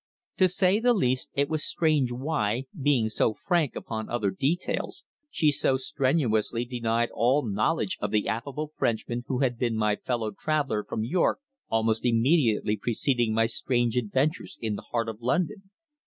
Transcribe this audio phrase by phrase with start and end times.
[0.37, 5.51] To say the least it was strange why, being so frank upon other details, she
[5.51, 10.83] so strenuously denied all knowledge of the affable Frenchman who had been my fellow traveller
[10.83, 11.37] from York
[11.69, 15.69] almost immediately preceding my strange adventures in the heart of London.